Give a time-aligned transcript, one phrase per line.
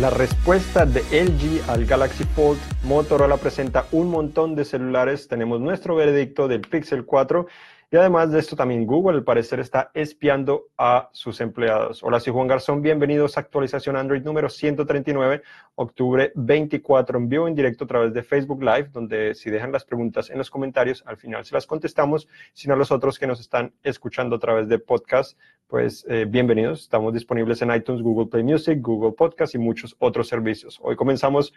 [0.00, 5.96] La respuesta de LG al Galaxy Fold, Motorola presenta un montón de celulares, tenemos nuestro
[5.96, 7.46] veredicto del Pixel 4
[7.88, 12.02] y además de esto también Google al parecer está espiando a sus empleados.
[12.02, 15.42] Hola, soy Juan Garzón, bienvenidos a actualización Android número 139,
[15.76, 19.84] octubre 24 en vivo en directo a través de Facebook Live, donde si dejan las
[19.84, 23.38] preguntas en los comentarios, al final se las contestamos, sino a los otros que nos
[23.38, 26.82] están escuchando a través de podcast, pues eh, bienvenidos.
[26.82, 30.78] Estamos disponibles en iTunes, Google Play Music, Google Podcast y muchos otros servicios.
[30.82, 31.52] Hoy comenzamos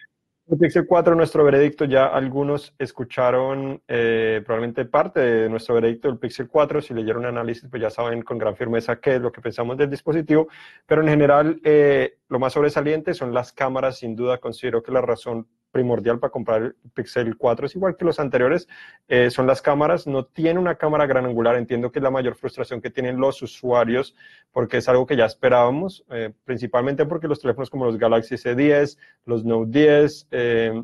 [0.52, 6.18] el Pixel 4, nuestro veredicto, ya algunos escucharon eh, probablemente parte de nuestro veredicto del
[6.18, 9.42] Pixel 4, si leyeron análisis, pues ya saben con gran firmeza qué es lo que
[9.42, 10.48] pensamos del dispositivo,
[10.88, 15.02] pero en general eh, lo más sobresaliente son las cámaras, sin duda considero que la
[15.02, 18.68] razón primordial para comprar el Pixel 4 es igual que los anteriores,
[19.08, 20.08] eh, son las cámaras.
[20.08, 23.42] No tiene una cámara gran angular, entiendo que es la mayor frustración que tienen los
[23.42, 24.16] usuarios
[24.52, 28.98] porque es algo que ya esperábamos, eh, principalmente porque los teléfonos como los Galaxy S10,
[29.26, 30.84] los Note 10, eh,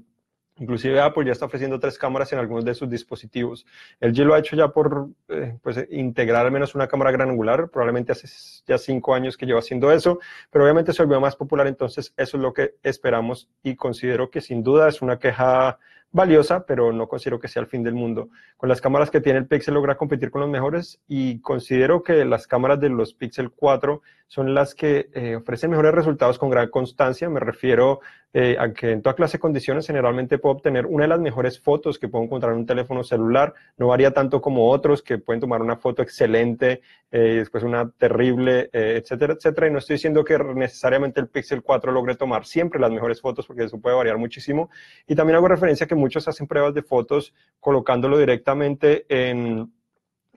[0.58, 3.66] Inclusive Apple ya está ofreciendo tres cámaras en algunos de sus dispositivos.
[4.00, 7.30] El G lo ha hecho ya por eh, pues, integrar al menos una cámara gran
[7.30, 8.28] angular, probablemente hace
[8.66, 12.38] ya cinco años que lleva haciendo eso, pero obviamente se volvió más popular, entonces eso
[12.38, 15.78] es lo que esperamos y considero que sin duda es una queja
[16.16, 18.30] valiosa, pero no considero que sea el fin del mundo.
[18.56, 22.24] Con las cámaras que tiene el Pixel logra competir con los mejores y considero que
[22.24, 26.70] las cámaras de los Pixel 4 son las que eh, ofrecen mejores resultados con gran
[26.70, 27.30] constancia.
[27.30, 28.00] Me refiero
[28.34, 31.60] eh, a que en toda clase de condiciones generalmente puedo obtener una de las mejores
[31.60, 33.54] fotos que puedo encontrar en un teléfono celular.
[33.78, 37.90] No varía tanto como otros que pueden tomar una foto excelente eh, y después una
[37.92, 39.68] terrible, etcétera, etcétera.
[39.68, 43.46] Y no estoy diciendo que necesariamente el Pixel 4 logre tomar siempre las mejores fotos
[43.46, 44.70] porque eso puede variar muchísimo.
[45.08, 49.74] Y también hago referencia a que muchos hacen pruebas de fotos colocándolo directamente en,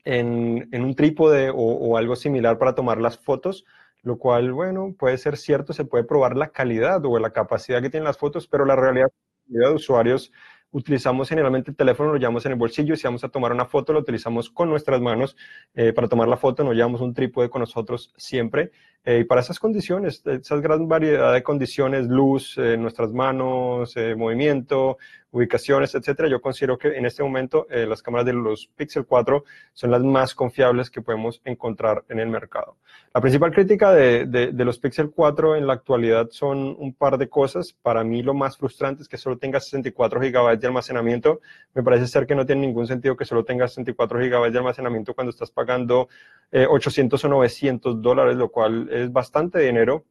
[0.05, 3.67] en, un trípode o, algo similar para tomar las fotos,
[4.03, 7.91] lo cual, bueno, puede ser cierto, se puede probar la calidad o la capacidad que
[7.91, 9.09] tienen las fotos, pero la realidad
[9.47, 10.33] de usuarios
[10.71, 13.65] utilizamos generalmente el teléfono, lo llevamos en el bolsillo y si vamos a tomar una
[13.65, 15.37] foto lo utilizamos con nuestras manos
[15.75, 18.71] eh, para tomar la foto, no llevamos un trípode con nosotros siempre.
[19.05, 24.99] Eh, y para esas condiciones, esas gran variedad de condiciones, luz, eh, nuestras manos, movimiento,
[25.31, 29.91] ubicaciones, etcétera, yo considero que en este momento las cámaras de los Pixel 4 son
[29.91, 32.77] las más confiables que podemos encontrar en el mercado.
[33.15, 37.19] La principal crítica de, de, de los Pixel 4 en la actualidad son un par
[37.19, 37.73] de cosas.
[37.73, 41.41] Para mí lo más frustrante es que solo tenga 64 GB de almacenamiento.
[41.75, 45.15] Me parece ser que no tiene ningún sentido que solo tengas 64 GB de almacenamiento
[45.15, 46.09] cuando estás pagando
[46.53, 50.05] 800 eh, o 900 dólares, lo cual es bastante dinero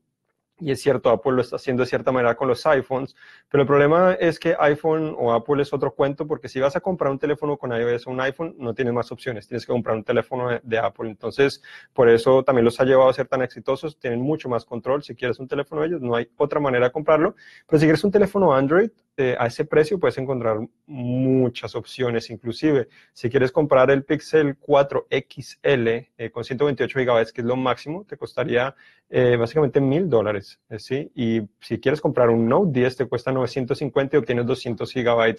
[0.60, 3.16] y es cierto, Apple lo está haciendo de cierta manera con los iPhones,
[3.50, 6.80] pero el problema es que iPhone o Apple es otro cuento, porque si vas a
[6.80, 9.96] comprar un teléfono con iOS o un iPhone, no tienes más opciones, tienes que comprar
[9.96, 11.10] un teléfono de, Apple.
[11.10, 11.62] Entonces,
[11.94, 15.04] por eso también los ha llevado a ser tan exitosos, tienen mucho más control.
[15.04, 17.36] Si quieres un teléfono de ellos, no hay otra manera de comprarlo,
[17.68, 18.90] pero si quieres un teléfono Android,
[19.20, 25.08] eh, a ese precio puedes encontrar muchas opciones, inclusive si quieres comprar el Pixel 4
[25.10, 28.76] XL eh, con 128 GB, que es lo máximo, te costaría
[29.10, 30.47] eh, básicamente mil dólares,
[30.78, 31.12] ¿sí?
[31.16, 35.36] Y si quieres comprar un Note 10 te cuesta 950 y obtienes 200 GB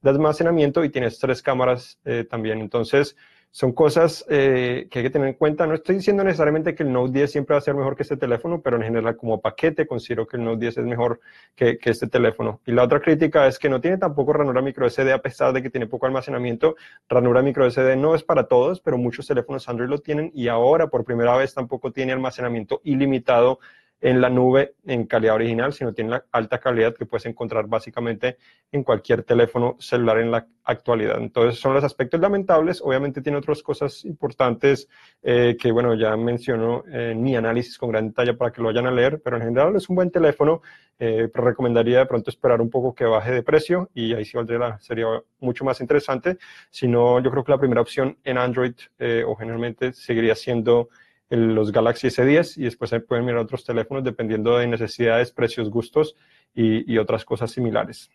[0.00, 1.98] de almacenamiento y tienes tres cámaras
[2.30, 2.60] también.
[2.60, 3.16] Entonces,
[3.54, 5.66] son cosas eh, que hay que tener en cuenta.
[5.66, 8.16] No estoy diciendo necesariamente que el Note 10 siempre va a ser mejor que este
[8.16, 11.20] teléfono, pero en general como paquete considero que el Note 10 es mejor
[11.54, 12.62] que, que este teléfono.
[12.64, 15.62] Y la otra crítica es que no tiene tampoco ranura micro SD a pesar de
[15.62, 16.76] que tiene poco almacenamiento.
[17.10, 20.86] Ranura micro SD no es para todos, pero muchos teléfonos Android lo tienen y ahora
[20.86, 23.58] por primera vez tampoco tiene almacenamiento ilimitado
[24.02, 28.36] en la nube en calidad original, sino tiene la alta calidad que puedes encontrar básicamente
[28.72, 31.18] en cualquier teléfono celular en la actualidad.
[31.18, 32.82] Entonces, son los aspectos lamentables.
[32.82, 34.88] Obviamente tiene otras cosas importantes
[35.22, 38.86] eh, que, bueno, ya menciono en mi análisis con gran detalle para que lo vayan
[38.86, 40.62] a leer, pero en general es un buen teléfono,
[40.98, 44.78] eh, recomendaría de pronto esperar un poco que baje de precio y ahí sí valdría
[44.80, 45.06] sería
[45.38, 46.38] mucho más interesante.
[46.70, 50.88] Si no, yo creo que la primera opción en Android eh, o generalmente seguiría siendo
[51.36, 56.14] los Galaxy S10 y después pueden mirar otros teléfonos dependiendo de necesidades, precios, gustos
[56.54, 58.10] y, otras cosas similares.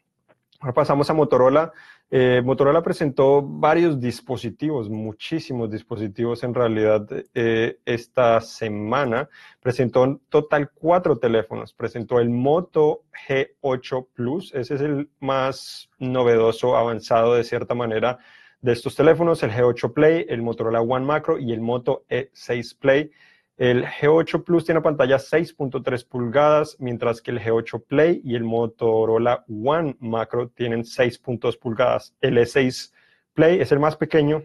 [0.60, 1.72] Ahora pasamos a Motorola.
[2.10, 9.30] Eh, Motorola presentó varios dispositivos, muchísimos dispositivos en realidad eh, esta semana.
[9.60, 11.74] Presentó en total cuatro teléfonos.
[11.74, 18.20] Presentó el Moto G8 Plus, ese es el más novedoso, avanzado de cierta manera
[18.68, 23.12] de estos teléfonos, el G8 Play, el Motorola One Macro y el Moto E6 Play.
[23.56, 29.46] El G8 Plus tiene pantalla 6.3 pulgadas, mientras que el G8 Play y el Motorola
[29.48, 32.14] One Macro tienen 6.2 pulgadas.
[32.20, 32.92] El E6
[33.34, 34.44] Play es el más pequeño,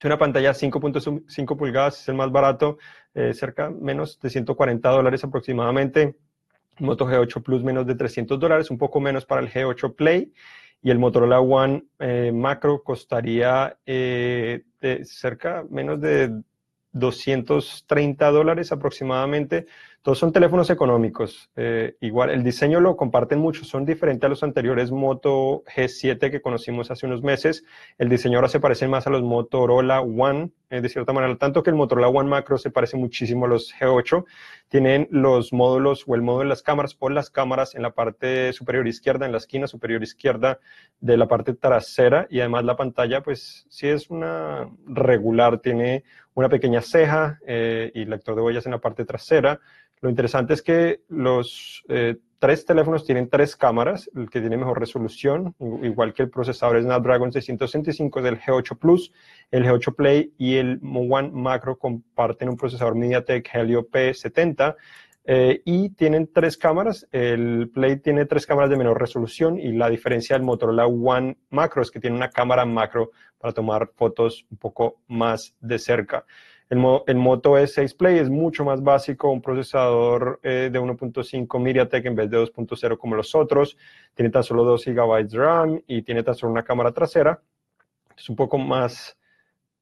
[0.00, 2.78] tiene una pantalla 5.5 pulgadas, es el más barato,
[3.12, 6.16] eh, cerca menos de 140 dólares aproximadamente.
[6.78, 10.32] Moto G8 Plus menos de 300 dólares, un poco menos para el G8 Play.
[10.84, 16.42] Y el Motorola One eh, Macro costaría eh, de cerca menos de
[16.92, 19.66] 230 dólares aproximadamente.
[20.02, 21.50] Todos son teléfonos económicos.
[21.56, 26.42] Eh, igual, el diseño lo comparten mucho, son diferentes a los anteriores Moto G7 que
[26.42, 27.64] conocimos hace unos meses.
[27.96, 31.62] El diseño ahora se parece más a los Motorola One, eh, de cierta manera, tanto
[31.62, 34.24] que el Motorola One Macro se parece muchísimo a los G8.
[34.68, 38.52] Tienen los módulos o el módulo de las cámaras o las cámaras en la parte
[38.52, 40.58] superior izquierda, en la esquina superior izquierda
[41.00, 46.48] de la parte trasera y además la pantalla, pues sí es una regular, tiene una
[46.48, 49.60] pequeña ceja eh, y lector de huellas en la parte trasera.
[50.04, 54.78] Lo interesante es que los eh, tres teléfonos tienen tres cámaras, el que tiene mejor
[54.78, 59.14] resolución, igual que el procesador Snapdragon 665 del G8 Plus,
[59.50, 64.76] el G8 Play y el One Macro comparten un procesador MediaTek Helio P70
[65.24, 67.08] eh, y tienen tres cámaras.
[67.10, 71.80] El Play tiene tres cámaras de menor resolución y la diferencia del Motorola One Macro
[71.80, 76.26] es que tiene una cámara macro para tomar fotos un poco más de cerca.
[76.70, 82.16] El, Moto E6 Play es mucho más básico, un procesador eh, de 1.5 MediaTek en
[82.16, 83.76] vez de 2.0 como los otros.
[84.14, 87.40] Tiene tan solo 2 GB de RAM y tiene tan solo una cámara trasera.
[88.16, 89.16] Es un poco más,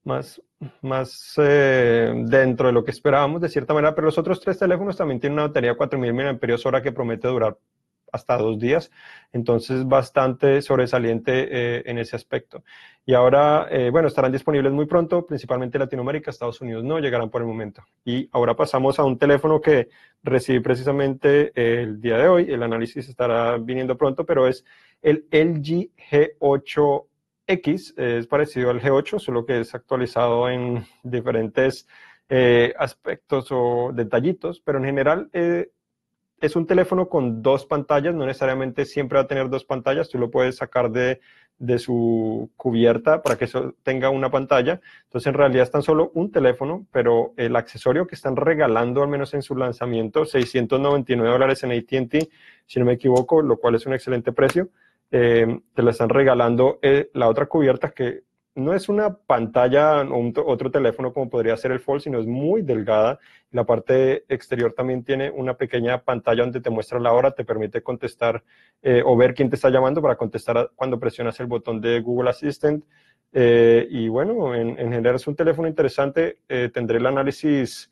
[0.05, 0.43] más,
[0.81, 4.97] más eh, dentro de lo que esperábamos de cierta manera, pero los otros tres teléfonos
[4.97, 7.57] también tienen una batería de 4000 mAh que promete durar
[8.13, 8.91] hasta dos días,
[9.33, 12.63] entonces bastante sobresaliente eh, en ese aspecto.
[13.05, 17.41] Y ahora, eh, bueno, estarán disponibles muy pronto, principalmente Latinoamérica, Estados Unidos no llegarán por
[17.41, 17.83] el momento.
[18.05, 19.89] Y ahora pasamos a un teléfono que
[20.23, 24.65] recibí precisamente el día de hoy, el análisis estará viniendo pronto, pero es
[25.01, 31.89] el LG G8X, es parecido al G8, solo que es actualizado en diferentes
[32.35, 35.29] eh, aspectos o detallitos, pero en general
[36.43, 40.19] es un teléfono con dos pantallas, no necesariamente siempre va a tener dos pantallas, tú
[40.19, 41.21] lo puedes sacar de,
[41.79, 44.81] su cubierta para que eso tenga una pantalla.
[45.05, 49.09] Entonces, en realidad es tan solo un teléfono, pero el accesorio que están regalando, al
[49.09, 52.29] menos en su lanzamiento, 699 dólares en ATT,
[52.67, 54.71] si no me equivoco, lo cual es un excelente precio,
[55.13, 58.25] eh, te la están regalando eh, la otra cubierta que
[58.55, 62.63] no es una pantalla o otro teléfono como podría ser el Fold, sino es muy
[62.63, 63.19] delgada.
[63.51, 67.83] La parte exterior también tiene una pequeña pantalla donde te muestra la hora, te permite
[67.83, 68.43] contestar
[68.83, 72.31] eh, o ver quién te está llamando para contestar cuando presionas el botón de Google
[72.31, 72.85] Assistant.
[73.33, 76.39] Eh, y bueno, en, general es un teléfono interesante.
[76.49, 77.91] Eh, tendré el análisis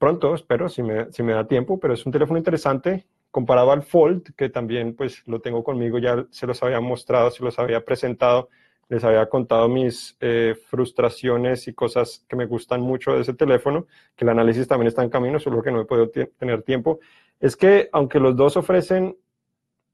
[0.00, 3.84] pronto, espero, si me, si me da tiempo, pero es un teléfono interesante comparado al
[3.84, 7.84] Fold, que también pues lo tengo conmigo, ya se los había mostrado, se los había
[7.84, 8.48] presentado
[8.88, 13.86] les había contado mis eh, frustraciones y cosas que me gustan mucho de ese teléfono,
[14.14, 17.00] que el análisis también está en camino, solo que no he podido tener tiempo,
[17.40, 19.16] es que aunque los dos ofrecen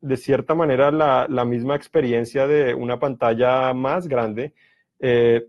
[0.01, 4.53] de cierta manera la, misma experiencia de una pantalla más grande,
[4.99, 5.47] eh,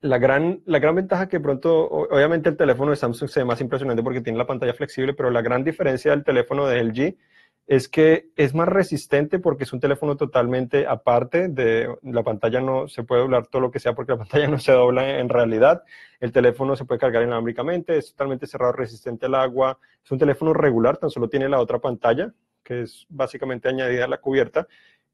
[0.00, 3.60] la gran, la gran ventaja que pronto, obviamente el teléfono de Samsung se ve más
[3.60, 7.16] impresionante porque tiene la pantalla flexible, pero la gran diferencia del teléfono de LG
[7.66, 12.88] es que es más resistente porque es un teléfono totalmente aparte de la pantalla no
[12.88, 15.82] se puede doblar todo lo que sea porque la pantalla no se dobla en realidad.
[16.20, 19.78] El teléfono se puede cargar inalámbricamente es totalmente cerrado resistente al agua.
[20.04, 24.08] Es un teléfono regular tan solo tiene la otra pantalla que es básicamente añadida a
[24.08, 24.66] la cubierta.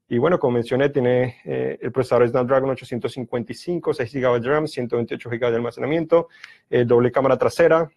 [0.08, 5.30] Y bueno como mencioné tiene eh, el procesador Snapdragon 855 6 GB de RAM 128
[5.30, 6.28] GB de almacenamiento
[6.68, 7.88] eh, doble cámara trasera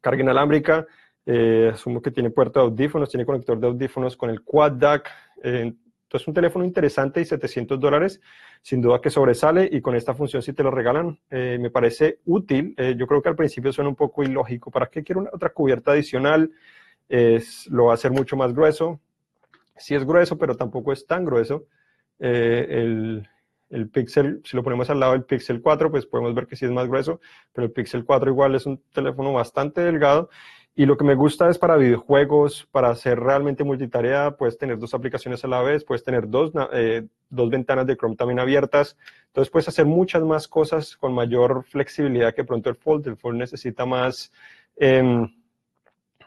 [0.00, 0.86] carga inalámbrica
[1.24, 5.10] eh, asumo que tiene puerto de audífonos, tiene conector de audífonos con el Quad DAC.
[5.42, 8.20] Eh, entonces, un teléfono interesante y 700 dólares,
[8.60, 9.68] sin duda que sobresale.
[9.70, 12.74] Y con esta función, si te lo regalan, eh, me parece útil.
[12.96, 14.70] yo creo que al principio suena un poco ilógico.
[14.70, 16.50] ¿Para qué quiero una, otra cubierta adicional?
[17.68, 19.00] lo va a hacer mucho más grueso.
[19.76, 21.66] Sí es grueso, pero tampoco es tan grueso.
[22.18, 23.28] el,
[23.72, 26.64] el Pixel, si lo ponemos al lado del Pixel 4, pues podemos ver que sí
[26.64, 27.20] es más grueso,
[27.52, 30.28] pero el Pixel 4 igual es un teléfono bastante delgado
[30.74, 34.94] y lo que me gusta es para videojuegos, para hacer realmente multitarea, puedes tener dos
[34.94, 38.96] aplicaciones a la vez, puedes tener dos, eh, dos ventanas de Chrome también abiertas.
[39.26, 43.06] Entonces puedes hacer muchas más cosas con mayor flexibilidad que pronto el Fold.
[43.06, 44.32] El Fold necesita más
[44.76, 45.28] em,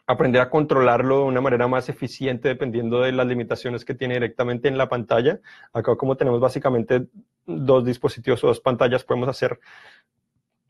[0.07, 4.67] aprender a controlarlo de una manera más eficiente dependiendo de las limitaciones que tiene directamente
[4.67, 5.39] en la pantalla.
[5.73, 7.07] Acá como tenemos básicamente
[7.45, 9.59] dos dispositivos o dos pantallas, podemos hacer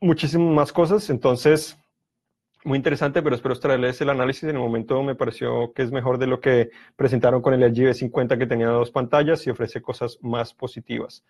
[0.00, 1.10] muchísimas más cosas.
[1.10, 1.78] Entonces
[2.66, 4.42] muy interesante, pero espero traerles el análisis.
[4.42, 7.92] En el momento me pareció que es mejor de lo que presentaron con el LG
[7.92, 11.24] V50 que tenía dos pantallas y ofrece cosas más positivas.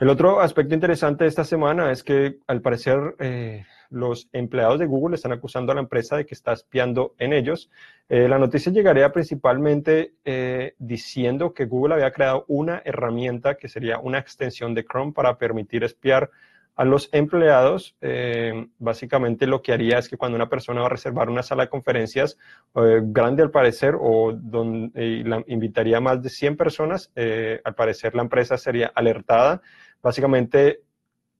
[0.00, 4.86] El otro aspecto interesante de esta semana es que al parecer eh, los empleados de
[4.86, 7.70] Google están acusando a la empresa de que está espiando en ellos.
[8.08, 13.98] Eh, la noticia llegaría principalmente eh, diciendo que Google había creado una herramienta que sería
[13.98, 16.30] una extensión de Chrome para permitir espiar
[16.74, 20.90] a los empleados, eh, básicamente lo que haría es que cuando una persona va a
[20.90, 22.38] reservar una sala de conferencias
[22.74, 27.74] eh, grande al parecer o donde la invitaría a más de 100 personas, eh, al
[27.74, 29.60] parecer la empresa sería alertada.
[30.02, 30.80] Básicamente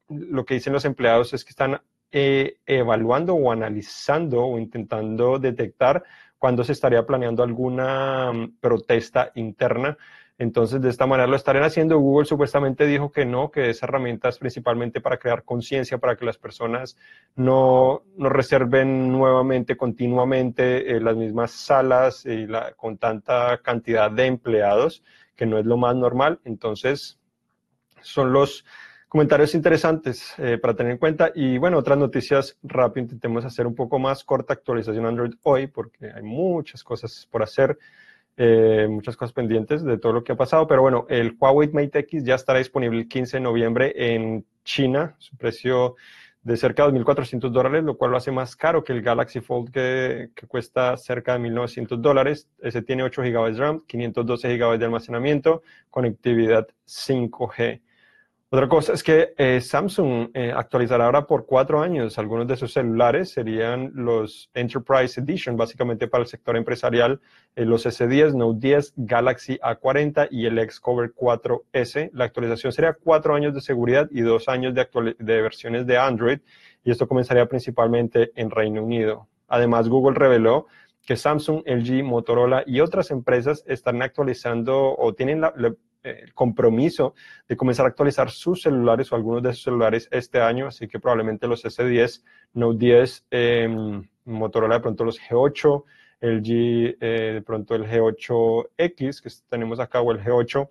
[0.08, 1.80] lo que dicen los empleados es que están
[2.12, 6.04] evaluando o analizando o intentando detectar
[6.38, 9.96] cuando se estaría planeando alguna mm, protesta interna
[10.42, 11.98] entonces, de esta manera lo estarían haciendo.
[11.98, 16.24] Google supuestamente dijo que no, que esa herramienta es principalmente para crear conciencia, para que
[16.24, 16.96] las personas
[17.36, 24.26] no, no reserven nuevamente, continuamente, eh, las mismas salas y la, con tanta cantidad de
[24.26, 25.04] empleados,
[25.36, 26.40] que no es lo más normal.
[26.44, 27.20] Entonces,
[28.00, 28.64] son los
[29.12, 31.32] comentarios interesantes eh, para tener en cuenta.
[31.34, 36.10] Y bueno, otras noticias rápido, intentemos hacer un poco más corta actualización Android hoy, porque
[36.10, 37.78] hay muchas cosas por hacer.
[38.38, 41.98] Eh, muchas cosas pendientes de todo lo que ha pasado, pero bueno, el Huawei Mate
[41.98, 45.96] X ya estará disponible el 15 de noviembre en China, su precio
[46.42, 49.70] de cerca de 2.400 dólares, lo cual lo hace más caro que el Galaxy Fold
[49.70, 52.48] que, que cuesta cerca de 1.900 dólares.
[52.62, 57.82] Ese tiene 8 GB de RAM, 512 GB de almacenamiento, conectividad 5G.
[58.54, 62.74] Otra cosa es que eh, Samsung eh, actualizará ahora por cuatro años algunos de sus
[62.74, 67.18] celulares, serían los Enterprise Edition, básicamente para el sector empresarial,
[67.56, 72.10] eh, los S10, Note 10, Galaxy A40 y el Xcover 4S.
[72.12, 74.86] La actualización sería cuatro años de seguridad y dos años de,
[75.18, 76.40] de versiones de Android,
[76.84, 79.28] y esto comenzaría principalmente en Reino Unido.
[79.48, 80.66] Además, Google reveló
[81.06, 85.54] que Samsung, LG, Motorola y otras empresas están actualizando o tienen la
[86.02, 87.14] el compromiso
[87.48, 90.98] de comenzar a actualizar sus celulares o algunos de sus celulares este año, así que
[90.98, 92.22] probablemente los S10,
[92.54, 95.84] Note 10, em, Motorola de pronto los G8,
[96.20, 100.68] el G eh, de pronto el G8X que tenemos acá o el G8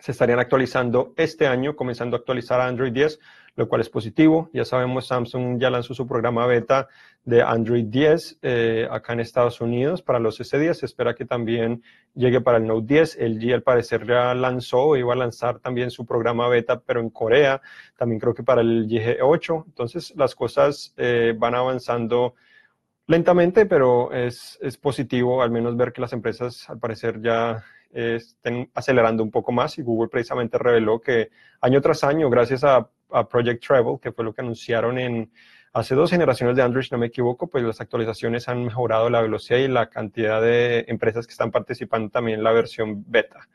[0.00, 3.20] se estarían actualizando este año, comenzando a actualizar Android 10,
[3.56, 4.50] lo cual es positivo.
[4.52, 6.88] Ya sabemos, Samsung ya lanzó su programa beta
[7.24, 10.74] de Android 10 eh, acá en Estados Unidos para los S10.
[10.74, 11.82] Se espera que también
[12.14, 13.16] llegue para el Note 10.
[13.16, 17.10] El G al parecer ya lanzó iba a lanzar también su programa beta, pero en
[17.10, 17.60] Corea.
[17.96, 19.64] También creo que para el G8.
[19.66, 22.34] Entonces las cosas eh, van avanzando
[23.06, 28.70] lentamente, pero es, es positivo al menos ver que las empresas al parecer ya estén
[28.72, 31.30] acelerando un poco más y Google precisamente reveló que
[31.60, 32.88] año tras año, gracias a,
[33.28, 35.30] Project Travel, que fue lo que anunciaron en
[35.72, 39.20] hace dos generaciones de Android, si no me equivoco, pues las actualizaciones han mejorado la
[39.20, 43.48] velocidad y la cantidad de empresas que están participando también en la versión beta.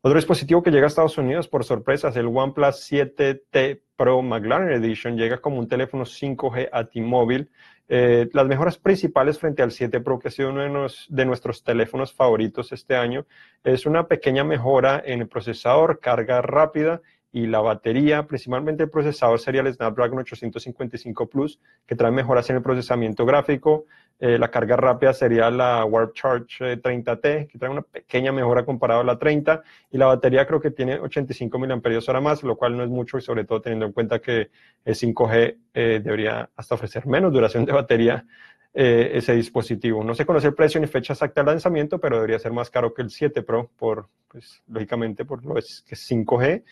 [0.00, 4.82] Otro dispositivo que llega a Estados Unidos por sorpresa es el OnePlus 7T Pro McLaren
[4.82, 5.16] Edition.
[5.16, 7.48] Llega como un teléfono 5G a T-Mobile
[7.94, 12.14] eh, las mejoras principales frente al 7 Pro, que ha sido uno de, nuestros teléfonos
[12.14, 13.26] favoritos este año,
[13.64, 17.02] es una pequeña mejora en el procesador, carga rápida
[17.32, 22.56] y la batería, principalmente el procesador sería el Snapdragon 855 Plus, que trae mejoras en
[22.56, 23.86] el procesamiento gráfico.
[24.20, 28.66] Eh, la carga rápida sería la Warp Charge 30T, eh, que trae una pequeña mejora
[28.66, 29.62] comparado a la 30.
[29.90, 33.22] Y la batería creo que tiene 85 mAh más, lo cual no es mucho y
[33.22, 34.50] sobre todo teniendo en cuenta que
[34.84, 38.26] el 5G eh, debería hasta ofrecer menos duración de batería
[38.74, 40.02] ese dispositivo.
[40.02, 42.94] No se conoce el precio ni fecha exacta de lanzamiento, pero debería ser más caro
[42.94, 46.62] que el 7 Pro, por, pues, lógicamente, por lo que es 5G.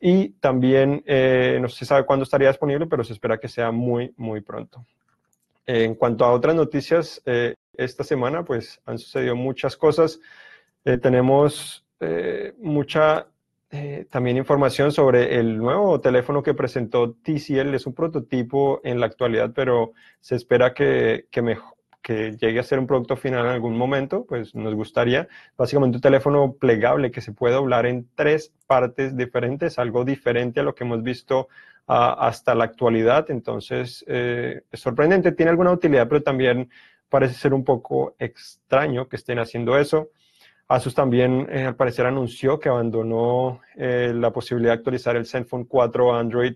[0.00, 4.14] Y también eh, no se sabe cuándo estaría disponible, pero se espera que sea muy,
[4.16, 4.86] muy pronto.
[5.66, 10.18] En cuanto a otras noticias, eh, esta semana pues han sucedido muchas cosas.
[10.84, 11.84] Eh, tenemos
[12.58, 13.26] mucha
[14.08, 17.74] también información sobre el nuevo teléfono que presentó TCL.
[17.74, 22.62] Es un prototipo en la actualidad, pero se espera que, que, mejor, que llegue a
[22.62, 25.28] ser un producto final en algún momento, pues nos gustaría.
[25.56, 30.62] Básicamente un teléfono plegable que se puede doblar en tres partes diferentes, algo diferente a
[30.62, 31.48] lo que hemos visto
[31.86, 33.30] ah, hasta la actualidad.
[33.30, 36.70] Entonces, eh, es sorprendente, tiene alguna utilidad, pero también
[37.08, 40.10] parece ser un poco extraño que estén haciendo eso.
[40.68, 45.66] Asus también, eh, al parecer, anunció que abandonó eh, la posibilidad de actualizar el Zenfone
[45.66, 46.54] 4 Android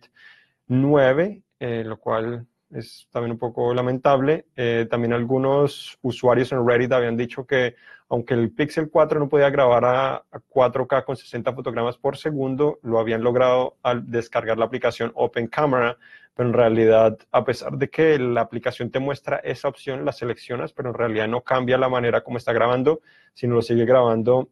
[0.69, 4.47] 9, lo cual es también un poco lamentable.
[4.57, 7.77] Eh, también algunos usuarios en Reddit habían dicho que
[8.09, 12.99] aunque el Pixel 4 no podía grabar a, 4K con 60 fotogramas por segundo, lo
[12.99, 15.97] habían logrado al descargar la aplicación Open Camera,
[16.35, 20.73] pero en realidad, a pesar de que la aplicación te muestra esa opción, la seleccionas,
[20.73, 23.01] pero en realidad no cambia la manera como está grabando,
[23.33, 24.51] sino lo sigue grabando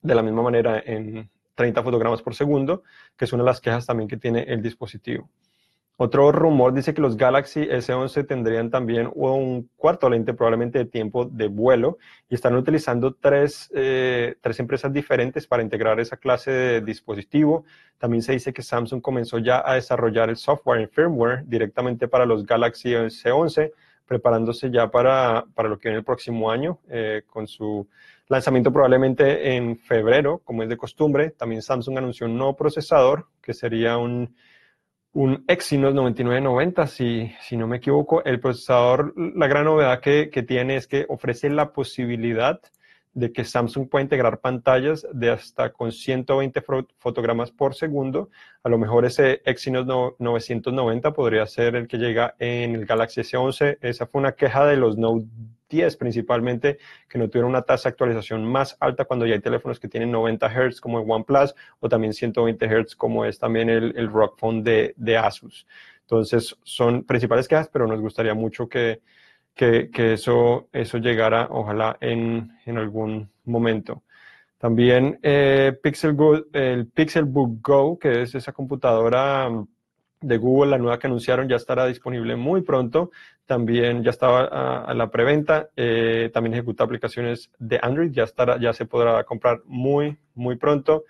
[0.00, 2.82] de la misma manera en 30 fotogramas por segundo,
[3.16, 5.30] que es una de las quejas también que tiene el dispositivo.
[5.96, 11.24] Otro rumor dice que los Galaxy S11 tendrían también un cuarto lente probablemente de tiempo
[11.24, 11.98] de vuelo
[12.28, 17.64] y están utilizando tres, eh, tres empresas diferentes para integrar esa clase de dispositivo.
[17.98, 22.26] También se dice que Samsung comenzó ya a desarrollar el software y firmware directamente para
[22.26, 23.70] los Galaxy S11,
[24.04, 27.86] preparándose ya para, para lo que viene el próximo año eh, con su
[28.26, 31.30] lanzamiento probablemente en febrero, como es de costumbre.
[31.30, 34.34] También Samsung anunció un nuevo procesador que sería un
[35.14, 38.24] un Exynos 9990, si, si no me equivoco.
[38.24, 42.60] El procesador, la gran novedad que, que, tiene es que ofrece la posibilidad
[43.12, 46.62] de que Samsung pueda integrar pantallas de hasta con 120
[46.98, 48.28] fotogramas por segundo.
[48.64, 49.86] A lo mejor ese Exynos
[50.18, 53.78] 990 podría ser el que llega en el Galaxy S11.
[53.80, 55.26] Esa fue una queja de los Note
[55.74, 56.78] 10 principalmente,
[57.08, 60.10] que no tuvieron una tasa de actualización más alta cuando ya hay teléfonos que tienen
[60.12, 64.38] 90 Hz como el OnePlus o también 120 Hz como es también el, el Rock
[64.38, 65.66] Phone de, de Asus.
[66.02, 69.00] Entonces son principales quejas, pero nos gustaría mucho que,
[69.54, 74.02] que, que eso, eso llegara, ojalá, en, en algún momento.
[74.58, 76.16] También eh, Pixel
[76.52, 79.50] el Pixelbook Go, que es esa computadora
[80.26, 83.10] de Google, la nueva que anunciaron, ya estará disponible muy pronto.
[83.46, 84.44] También ya estaba
[84.84, 85.68] a, la preventa.
[85.76, 91.04] Eh, también ejecuta aplicaciones de Android, ya, estará, ya se podrá comprar muy, muy pronto.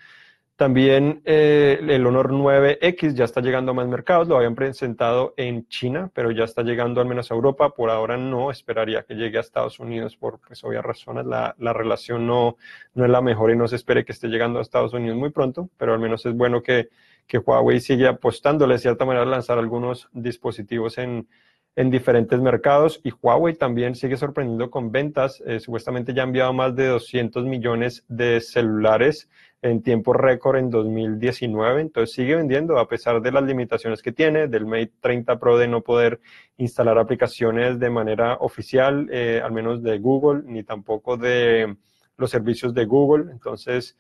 [0.57, 5.67] También eh, el Honor 9X ya está llegando a más mercados, lo habían presentado en
[5.67, 7.71] China, pero ya está llegando al menos a Europa.
[7.71, 11.27] Por ahora no, esperaría que llegue a Estados Unidos por pues, obvias razones.
[11.27, 12.57] La, la, relación no,
[12.95, 15.31] no es la mejor y no se espere que esté llegando a Estados Unidos muy
[15.31, 16.89] pronto, pero al menos es bueno que,
[17.27, 21.29] que Huawei sigue apostándole de cierta manera a lanzar algunos dispositivos en,
[21.77, 25.43] en diferentes mercados y Huawei también sigue sorprendiendo con ventas.
[25.47, 29.29] Eh, supuestamente ya ha enviado más de 200 millones de celulares
[29.65, 34.47] en tiempo récord en 2019, entonces sigue vendiendo a pesar de las limitaciones que tiene,
[34.47, 36.21] del Mate 30 Pro de no poder
[36.59, 41.79] instalar aplicaciones de manera oficial, eh, al menos de Google, ni tampoco de
[42.19, 43.97] los servicios de Google, entonces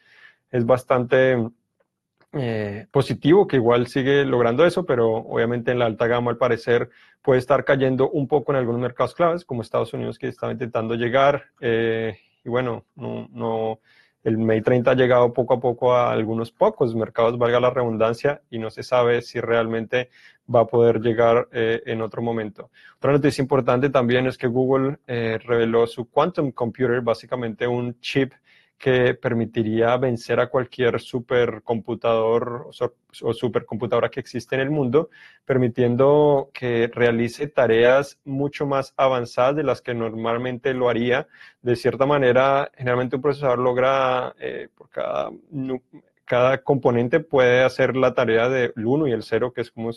[0.51, 1.39] es bastante
[2.37, 6.91] eh, positivo que igual sigue logrando eso, pero obviamente en la alta gama al parecer
[7.23, 10.95] puede estar cayendo un poco en algunos mercados claves, como Estados Unidos que estaba intentando
[10.95, 11.45] llegar.
[11.61, 13.81] Eh, y bueno, no, no,
[14.25, 18.43] el Mate 30 ha llegado poco a poco a algunos pocos mercados, valga la redundancia,
[18.51, 20.11] y no se sabe si realmente
[20.53, 22.71] va a poder llegar eh, en otro momento.
[22.97, 28.33] Otra noticia importante también es que Google reveló su Quantum Computer, básicamente un chip
[28.85, 32.69] que permitiría vencer a cualquier supercomputador
[33.23, 35.09] o supercomputadora que existe en el mundo,
[35.47, 41.27] permitiendo que realice tareas mucho más avanzadas de las que normalmente lo haría.
[41.63, 45.31] De cierta manera, generalmente un procesador logra eh, por cada
[46.25, 49.91] cada componente puede hacer la tarea del 1 y el 0, que es como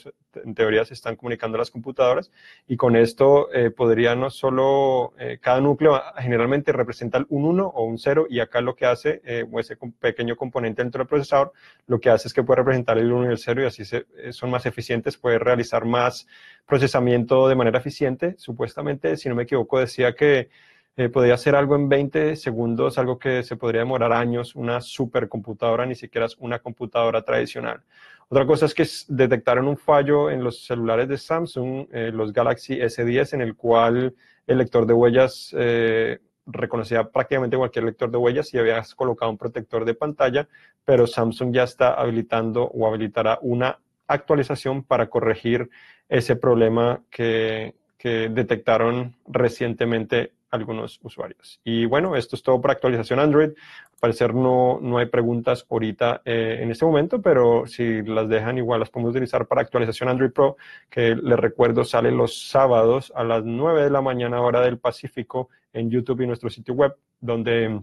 [0.43, 2.31] en teoría se están comunicando las computadoras,
[2.67, 7.85] y con esto eh, podría no solo, eh, cada núcleo generalmente representa un 1 o
[7.85, 11.53] un 0, y acá lo que hace, eh, ese pequeño componente dentro del procesador,
[11.87, 14.05] lo que hace es que puede representar el 1 y el 0 y así se,
[14.31, 16.27] son más eficientes, puede realizar más
[16.65, 18.35] procesamiento de manera eficiente.
[18.37, 20.49] Supuestamente, si no me equivoco, decía que
[20.97, 25.85] eh, podría hacer algo en 20 segundos, algo que se podría demorar años, una supercomputadora,
[25.85, 27.83] ni siquiera una computadora tradicional.
[28.29, 32.79] Otra cosa es que detectaron un fallo en los celulares de Samsung, eh, los Galaxy
[32.79, 34.15] S10, en el cual
[34.47, 39.37] el lector de huellas eh, reconocía prácticamente cualquier lector de huellas si habías colocado un
[39.37, 40.47] protector de pantalla,
[40.83, 45.69] pero Samsung ya está habilitando o habilitará una actualización para corregir
[46.09, 51.59] ese problema que, que detectaron recientemente algunos usuarios.
[51.63, 53.49] Y bueno, esto es todo para actualización Android.
[53.49, 58.57] Al parecer no, no hay preguntas ahorita eh, en este momento, pero si las dejan
[58.57, 60.57] igual las podemos utilizar para actualización Android Pro,
[60.89, 65.49] que les recuerdo sale los sábados a las 9 de la mañana hora del Pacífico
[65.73, 67.81] en YouTube y nuestro sitio web, donde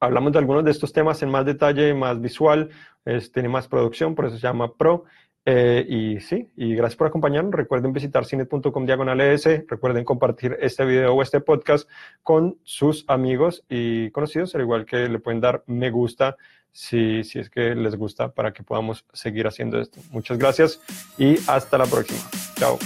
[0.00, 2.70] hablamos de algunos de estos temas en más detalle, más visual,
[3.32, 5.04] tiene más producción, por eso se llama Pro.
[5.48, 7.54] Eh, y sí, y gracias por acompañarnos.
[7.54, 9.64] Recuerden visitar cine.com diagonal ES.
[9.68, 11.88] Recuerden compartir este video o este podcast
[12.24, 16.36] con sus amigos y conocidos, al igual que le pueden dar me gusta
[16.72, 20.00] si, si es que les gusta para que podamos seguir haciendo esto.
[20.10, 20.80] Muchas gracias
[21.16, 22.28] y hasta la próxima.
[22.56, 22.76] Chao.